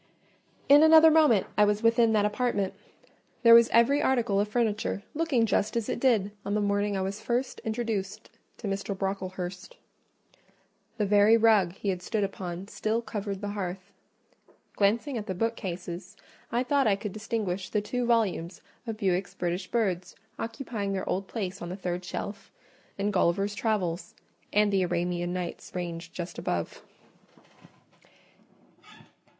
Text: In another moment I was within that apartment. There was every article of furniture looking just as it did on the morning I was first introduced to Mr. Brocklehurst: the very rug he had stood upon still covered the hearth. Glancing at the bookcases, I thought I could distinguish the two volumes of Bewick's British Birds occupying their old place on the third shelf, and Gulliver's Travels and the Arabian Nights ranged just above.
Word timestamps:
In 0.67 0.81
another 0.81 1.11
moment 1.11 1.45
I 1.59 1.63
was 1.63 1.83
within 1.83 2.11
that 2.13 2.25
apartment. 2.25 2.73
There 3.43 3.53
was 3.53 3.69
every 3.69 4.01
article 4.01 4.39
of 4.39 4.47
furniture 4.47 5.03
looking 5.13 5.45
just 5.45 5.77
as 5.77 5.89
it 5.89 5.99
did 5.99 6.31
on 6.43 6.55
the 6.55 6.59
morning 6.59 6.97
I 6.97 7.01
was 7.03 7.21
first 7.21 7.59
introduced 7.63 8.31
to 8.57 8.67
Mr. 8.67 8.97
Brocklehurst: 8.97 9.77
the 10.97 11.05
very 11.05 11.37
rug 11.37 11.73
he 11.73 11.89
had 11.89 12.01
stood 12.01 12.23
upon 12.23 12.67
still 12.67 13.03
covered 13.03 13.41
the 13.41 13.49
hearth. 13.49 13.91
Glancing 14.75 15.19
at 15.19 15.27
the 15.27 15.35
bookcases, 15.35 16.17
I 16.51 16.63
thought 16.63 16.87
I 16.87 16.95
could 16.95 17.11
distinguish 17.13 17.69
the 17.69 17.79
two 17.79 18.03
volumes 18.07 18.59
of 18.87 18.97
Bewick's 18.97 19.35
British 19.35 19.67
Birds 19.69 20.15
occupying 20.39 20.93
their 20.93 21.07
old 21.07 21.27
place 21.27 21.61
on 21.61 21.69
the 21.69 21.75
third 21.77 22.03
shelf, 22.03 22.51
and 22.97 23.13
Gulliver's 23.13 23.53
Travels 23.53 24.15
and 24.51 24.73
the 24.73 24.81
Arabian 24.81 25.31
Nights 25.31 25.71
ranged 25.75 26.11
just 26.11 26.39
above. 26.39 26.81